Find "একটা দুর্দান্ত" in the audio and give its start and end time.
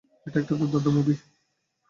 0.39-0.87